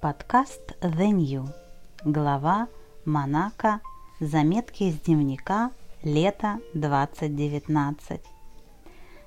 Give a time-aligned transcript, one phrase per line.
[0.00, 1.46] Подкаст The New.
[2.06, 2.68] Глава
[3.04, 3.80] Монако.
[4.18, 5.72] Заметки из дневника.
[6.02, 8.22] Лето 2019.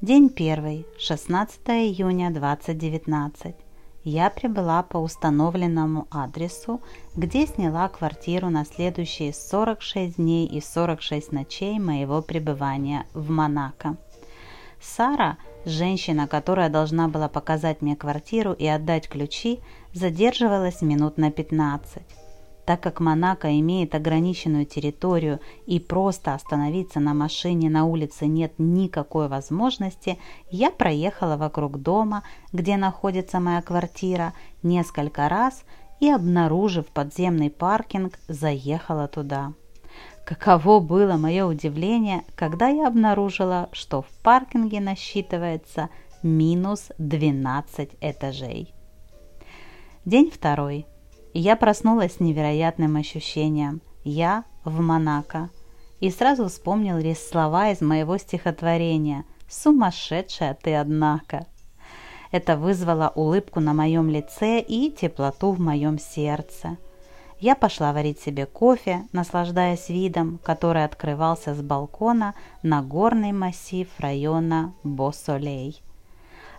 [0.00, 0.84] День первый.
[0.98, 3.54] 16 июня 2019.
[4.02, 6.80] Я прибыла по установленному адресу,
[7.14, 13.98] где сняла квартиру на следующие 46 дней и 46 ночей моего пребывания в Монако.
[14.86, 19.58] Сара– Женщина, которая должна была показать мне квартиру и отдать ключи,
[19.92, 22.02] задерживалась минут на 15.
[22.64, 29.26] Так как Монако имеет ограниченную территорию и просто остановиться на машине на улице нет никакой
[29.26, 30.20] возможности,
[30.50, 32.22] я проехала вокруг дома,
[32.52, 35.64] где находится моя квартира, несколько раз
[35.98, 39.52] и, обнаружив подземный паркинг, заехала туда.
[40.26, 45.88] Каково было мое удивление, когда я обнаружила, что в паркинге насчитывается
[46.20, 48.74] минус 12 этажей.
[50.04, 50.86] День второй.
[51.32, 53.80] Я проснулась с невероятным ощущением.
[54.02, 55.50] Я в Монако.
[56.00, 61.46] И сразу вспомнил лишь слова из моего стихотворения «Сумасшедшая ты, однако».
[62.32, 66.78] Это вызвало улыбку на моем лице и теплоту в моем сердце–
[67.40, 74.72] я пошла варить себе кофе, наслаждаясь видом, который открывался с балкона на горный массив района
[74.82, 75.82] Босолей.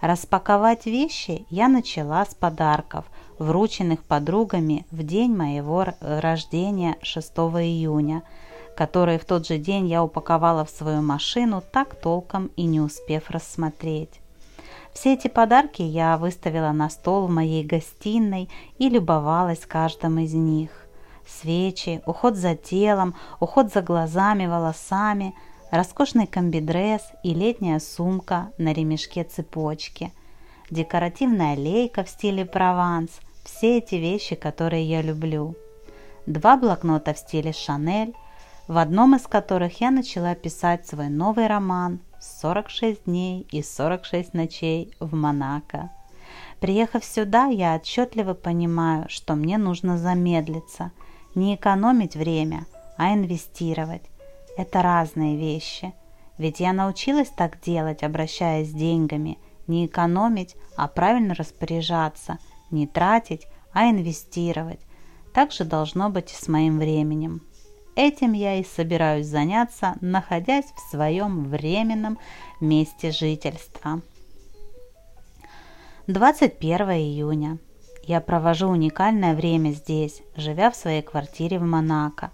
[0.00, 3.04] Распаковать вещи я начала с подарков,
[3.38, 8.22] врученных подругами в день моего рождения 6 июня,
[8.76, 13.30] которые в тот же день я упаковала в свою машину, так толком и не успев
[13.30, 14.20] рассмотреть.
[14.94, 20.70] Все эти подарки я выставила на стол в моей гостиной и любовалась каждым из них.
[21.26, 25.34] Свечи, уход за телом, уход за глазами, волосами,
[25.70, 30.12] роскошный комбидресс и летняя сумка на ремешке цепочки,
[30.70, 33.10] декоративная лейка в стиле Прованс–
[33.44, 35.54] все эти вещи, которые я люблю.
[36.26, 38.14] Два блокнота в стиле Шанель,
[38.68, 44.94] в одном из которых я начала писать свой новый роман 46 дней и 46 ночей
[44.98, 45.90] в Монако.
[46.60, 50.92] Приехав сюда, я отчетливо понимаю, что мне нужно замедлиться,
[51.34, 54.02] не экономить время, а инвестировать.
[54.56, 55.92] Это разные вещи.
[56.38, 62.38] Ведь я научилась так делать, обращаясь с деньгами, не экономить, а правильно распоряжаться,
[62.70, 64.80] не тратить, а инвестировать.
[65.32, 67.42] Так же должно быть и с моим временем.
[67.96, 72.18] Этим я и собираюсь заняться, находясь в своем временном
[72.60, 74.00] месте жительства.
[76.08, 77.58] 21 июня.
[78.02, 82.32] Я провожу уникальное время здесь, живя в своей квартире в Монако.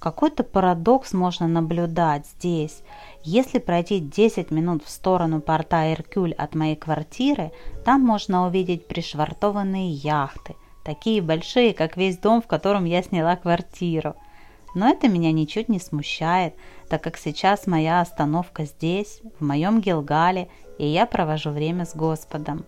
[0.00, 2.82] Какой-то парадокс можно наблюдать здесь.
[3.22, 7.52] Если пройти 10 минут в сторону порта Иркюль от моей квартиры,
[7.84, 14.16] там можно увидеть пришвартованные яхты, такие большие, как весь дом, в котором я сняла квартиру–
[14.74, 16.54] но это меня ничуть не смущает,
[16.88, 20.48] так как сейчас моя остановка здесь, в моем Гилгале,
[20.78, 22.64] и я провожу время с Господом.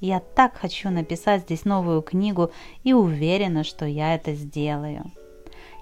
[0.00, 2.50] Я так хочу написать здесь новую книгу
[2.84, 5.10] и уверена, что я это сделаю.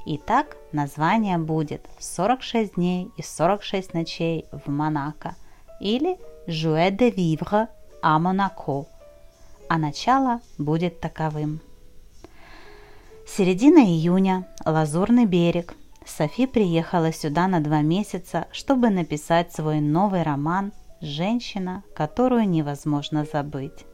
[0.06, 5.36] Итак, название будет «46 дней и 46 ночей в Монако»
[5.80, 7.68] или «Jouet de vivre
[8.02, 8.86] à Monaco»,
[9.68, 11.60] а начало будет таковым–
[13.36, 15.76] Середина июня, Лазурный берег.
[16.04, 23.84] Софи приехала сюда на два месяца, чтобы написать свой новый роман «Женщина, которую невозможно забыть».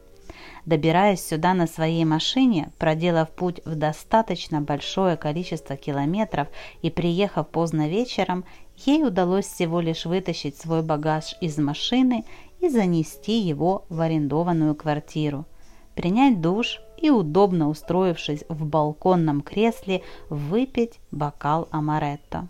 [0.65, 6.47] Добираясь сюда на своей машине, проделав путь в достаточно большое количество километров
[6.81, 8.45] и приехав поздно вечером,
[8.77, 12.23] ей удалось всего лишь вытащить свой багаж из машины
[12.61, 15.45] и занести его в арендованную квартиру,
[15.93, 22.47] принять душ, и, удобно устроившись в балконном кресле, выпить бокал амаретто.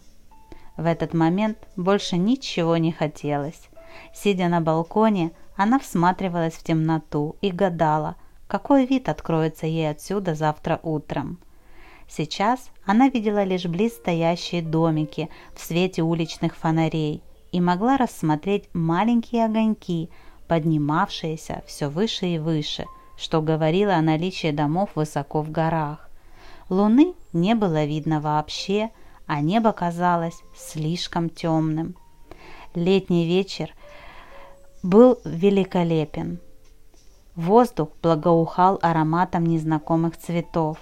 [0.78, 3.70] В этот момент больше ничего не хотелось.
[4.14, 8.16] Сидя на балконе, она всматривалась в темноту и гадала,
[8.48, 11.40] какой вид откроется ей отсюда завтра утром.
[12.08, 20.10] Сейчас она видела лишь близстоящие домики в свете уличных фонарей и могла рассмотреть маленькие огоньки,
[20.48, 22.86] поднимавшиеся все выше и выше–
[23.18, 26.10] что говорило о наличии домов высоко в горах.
[26.70, 28.90] Луны не было видно вообще,
[29.28, 31.96] а небо казалось слишком темным.
[32.74, 33.74] Летний вечер
[34.84, 36.40] был великолепен.
[37.36, 40.78] Воздух благоухал ароматом незнакомых цветов,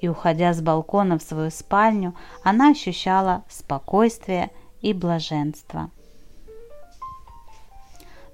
[0.00, 4.50] и, уходя с балкона в свою спальню, она ощущала спокойствие
[4.80, 5.90] и блаженство.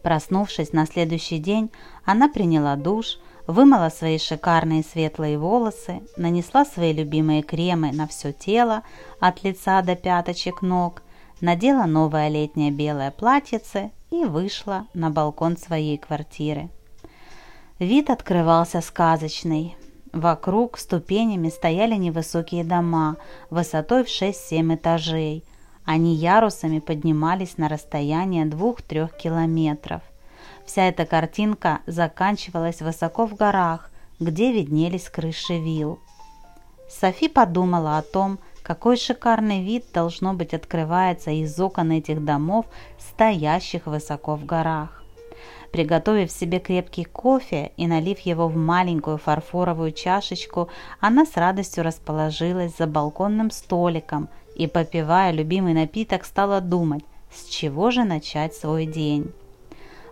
[0.02, 1.70] Проснувшись на следующий день,
[2.06, 3.18] она приняла душ,
[3.48, 8.82] вымыла свои шикарные светлые волосы, нанесла свои любимые кремы на все тело,
[9.18, 11.02] от лица до пяточек ног,
[11.40, 16.68] надела новое летнее белое платьице и вышла на балкон своей квартиры.
[17.78, 19.76] Вид открывался сказочный.
[20.12, 23.16] Вокруг ступенями стояли невысокие дома,
[23.50, 25.44] высотой в 6-7 этажей.
[25.84, 30.02] Они ярусами поднимались на расстояние 2-3 километров.
[30.68, 35.98] Вся эта картинка заканчивалась высоко в горах, где виднелись крыши вилл.
[36.90, 42.66] Софи подумала о том, какой шикарный вид должно быть открывается из окон этих домов,
[42.98, 45.02] стоящих высоко в горах.
[45.72, 50.68] Приготовив себе крепкий кофе и налив его в маленькую фарфоровую чашечку,
[51.00, 57.90] она с радостью расположилась за балконным столиком и, попивая любимый напиток, стала думать, с чего
[57.90, 59.32] же начать свой день.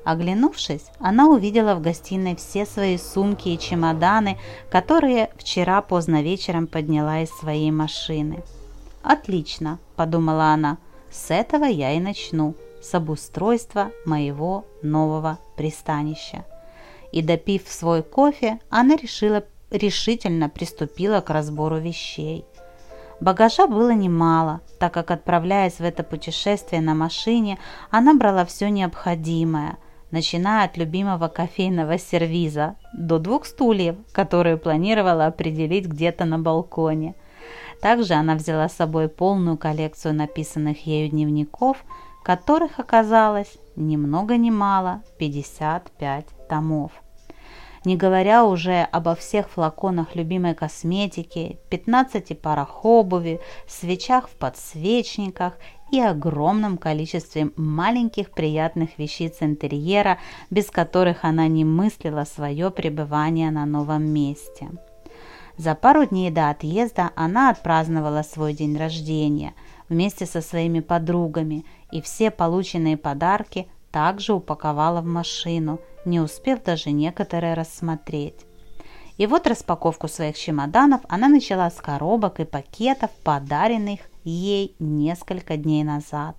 [0.07, 4.39] Оглянувшись, она увидела в гостиной все свои сумки и чемоданы,
[4.71, 8.45] которые вчера поздно вечером подняла из своей машины.
[9.03, 10.79] «Отлично»,– подумала она,–
[11.11, 16.45] «с этого я и начну, с обустройства моего нового пристанища».
[17.11, 19.43] И допив свой кофе, она решила,
[19.73, 22.45] решительно приступила к разбору вещей.
[23.19, 27.59] Багажа было немало, так как, отправляясь в это путешествие на машине,
[27.91, 29.79] она брала все необходимое–
[30.11, 37.15] начиная от любимого кофейного сервиза до двух стульев, которые планировала определить где-то на балконе.
[37.81, 41.85] Также она взяла с собой полную коллекцию написанных ею дневников,
[42.25, 46.93] которых оказалось ни много ни мало 55 томов.
[47.87, 53.39] Не говоря уже обо всех флаконах любимой косметики, 15 парах обуви,
[53.69, 55.53] свечах в подсвечниках
[55.91, 60.19] и огромном количестве маленьких приятных вещиц интерьера,
[60.51, 64.69] без которых она не мыслила свое пребывание на новом месте.
[65.57, 69.55] За пару дней до отъезда она отпраздновала свой день рождения
[69.89, 76.91] вместе со своими подругами и все полученные подарки также упаковала в машину, не успев даже
[76.91, 78.45] некоторые рассмотреть.
[79.17, 84.01] И вот распаковку своих чемоданов она начала с коробок и пакетов, подаренных
[84.31, 86.37] ей несколько дней назад.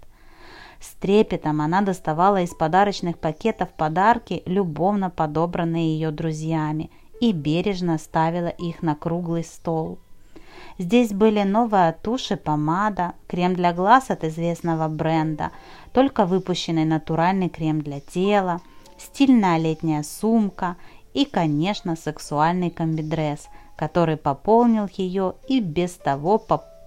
[0.79, 8.49] С трепетом она доставала из подарочных пакетов подарки, любовно подобранные ее друзьями, и бережно ставила
[8.49, 9.97] их на круглый стол.
[10.77, 15.51] Здесь были новая тушь и помада, крем для глаз от известного бренда,
[15.93, 18.61] только выпущенный натуральный крем для тела,
[18.99, 20.75] стильная летняя сумка
[21.15, 26.37] и, конечно, сексуальный комбидресс, который пополнил ее и без того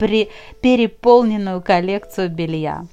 [0.00, 0.31] при
[0.62, 2.87] переполненную коллекцию белья.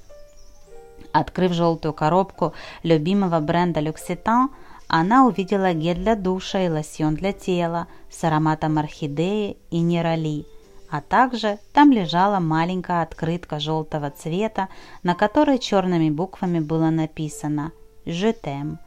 [1.13, 4.50] Открыв желтую коробку любимого бренда Люкситан,
[4.89, 10.45] она увидела гель для душа и лосьон для тела с ароматом орхидеи и нероли,
[10.92, 14.68] а также там лежала маленькая открытка желтого цвета,
[15.01, 17.71] на которой черными буквами было написано
[18.06, 18.80] «Жетем».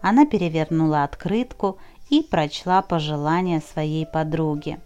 [0.00, 1.78] Она перевернула открытку
[2.10, 4.78] и прочла пожелания своей подруги.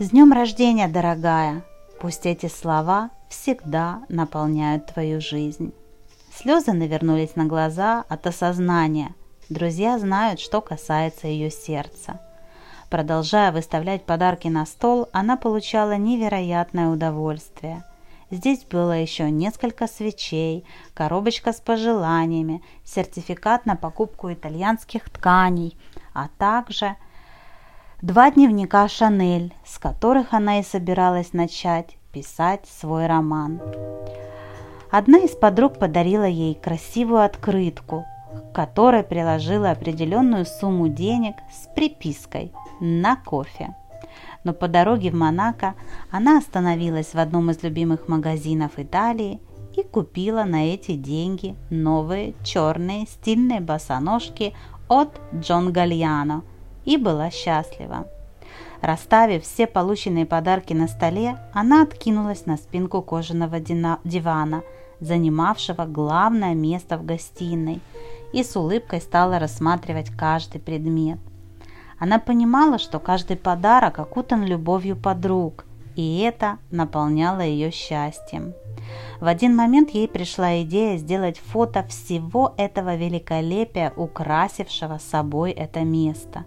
[0.00, 1.62] «С днем рождения, дорогая!
[2.00, 5.74] Пусть эти слова всегда наполняют твою жизнь».
[6.34, 9.14] Слезы навернулись на глаза от осознания.
[9.50, 12.18] Друзья знают, что касается ее сердца.
[12.88, 17.84] Продолжая выставлять подарки на стол, она получала невероятное удовольствие.
[18.30, 25.76] Здесь было еще несколько свечей, коробочка с пожеланиями, сертификат на покупку итальянских тканей,
[26.14, 26.96] а также
[28.02, 33.60] два дневника Шанель, с которых она и собиралась начать писать свой роман.
[34.90, 42.52] Одна из подруг подарила ей красивую открытку, к которой приложила определенную сумму денег с припиской
[42.80, 43.74] на кофе
[44.44, 45.74] но по дороге в Монако
[46.10, 49.40] она остановилась в одном из любимых магазинов Италии
[49.76, 54.54] и купила на эти деньги новые черные стильные босоножки
[54.88, 56.42] от Джон Гальяно
[56.84, 58.06] и была счастлива.
[58.80, 64.62] Расставив все полученные подарки на столе, она откинулась на спинку кожаного дивана,
[65.00, 67.80] занимавшего главное место в гостиной,
[68.32, 71.18] и с улыбкой стала рассматривать каждый предмет.
[71.98, 78.54] Она понимала, что каждый подарок окутан любовью подруг, и это наполняло ее счастьем.
[79.20, 86.46] В один момент ей пришла идея сделать фото всего этого великолепия, украсившего собой это место.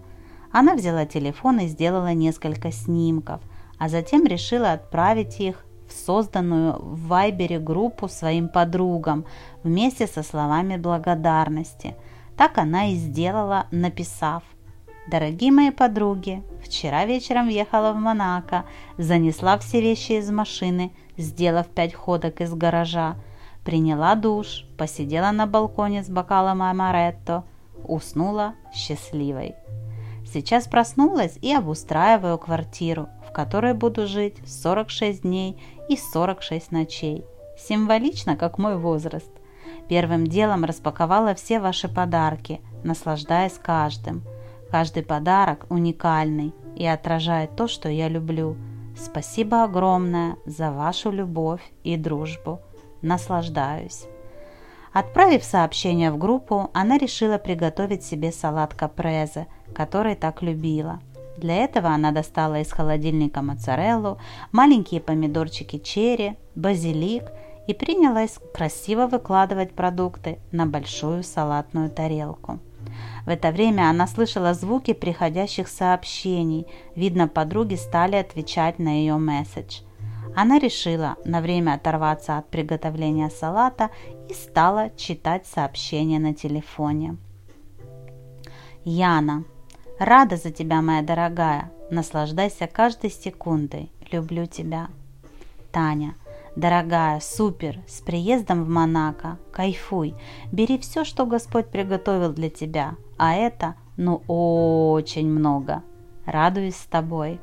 [0.56, 3.40] Она взяла телефон и сделала несколько снимков,
[3.76, 9.24] а затем решила отправить их в созданную в Вайбере группу своим подругам
[9.64, 11.96] вместе со словами благодарности.
[12.36, 14.44] Так она и сделала, написав
[15.10, 18.64] Дорогие мои подруги, вчера вечером въехала в Монако,
[18.96, 23.16] занесла все вещи из машины, сделав пять ходок из гаража,
[23.64, 27.42] приняла душ, посидела на балконе с бокалом амаретто,
[27.82, 29.56] уснула счастливой.
[30.34, 37.24] Сейчас проснулась и обустраиваю квартиру, в которой буду жить 46 дней и 46 ночей.
[37.56, 39.30] Символично, как мой возраст.
[39.88, 44.22] Первым делом распаковала все ваши подарки, наслаждаясь каждым–
[44.74, 48.56] Каждый подарок уникальный и отражает то, что я люблю.
[48.96, 52.60] Спасибо огромное за вашу любовь и дружбу.
[53.00, 54.06] Наслаждаюсь.
[54.94, 61.00] Отправив сообщение в группу, она решила приготовить себе салат капрезе, который так любила.
[61.36, 64.18] Для этого она достала из холодильника моцареллу,
[64.52, 67.24] маленькие помидорчики черри, базилик
[67.66, 72.60] и принялась красиво выкладывать продукты на большую салатную тарелку.
[73.26, 76.68] В это время она слышала звуки приходящих сообщений.
[76.94, 79.80] Видно, подруги стали отвечать на ее месседж.
[80.36, 83.90] Она решила на время оторваться от приготовления салата
[84.28, 87.16] и стала читать сообщения на телефоне.
[88.84, 89.44] Яна,
[89.98, 91.70] рада за тебя, моя дорогая.
[91.90, 93.90] Наслаждайся каждой секундой.
[94.10, 94.88] Люблю тебя.
[95.72, 96.14] Таня,
[96.56, 100.14] Дорогая, супер, с приездом в Монако, кайфуй,
[100.52, 105.82] бери все, что Господь приготовил для тебя, а это, ну, очень много.
[106.26, 107.40] Радуюсь с тобой.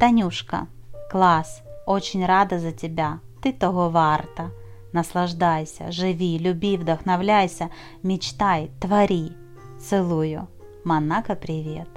[0.00, 0.66] Танюшка,
[1.08, 4.50] класс, очень рада за тебя, ты того варта.
[4.92, 7.70] Наслаждайся, живи, люби, вдохновляйся,
[8.02, 9.32] мечтай, твори.
[9.80, 10.48] Целую.
[10.84, 11.88] Монако, привет.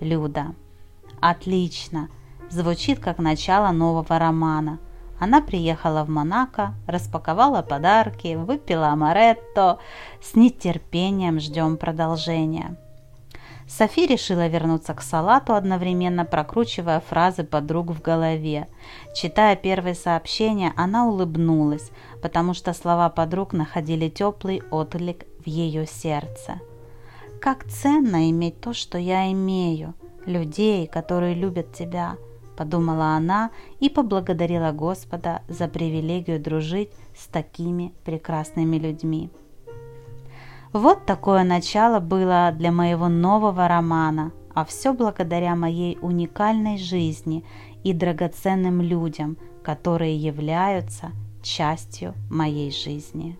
[0.00, 0.54] Люда.
[1.20, 2.08] Отлично.
[2.50, 4.78] Звучит как начало нового романа.
[5.18, 9.78] Она приехала в Монако, распаковала подарки, выпила амаретто.
[10.20, 12.76] С нетерпением ждем продолжения.
[13.68, 18.68] Софи решила вернуться к салату, одновременно прокручивая фразы подруг в голове.
[19.14, 21.90] Читая первые сообщения, она улыбнулась,
[22.22, 26.60] потому что слова подруг находили теплый отклик в ее сердце.
[27.40, 29.94] «Как ценно иметь то, что я имею,
[30.26, 32.16] людей, которые любят тебя»,
[32.56, 39.30] подумала она и поблагодарила Господа за привилегию дружить с такими прекрасными людьми.
[40.76, 47.46] Вот такое начало было для моего нового романа, а все благодаря моей уникальной жизни
[47.82, 53.38] и драгоценным людям, которые являются частью моей жизни.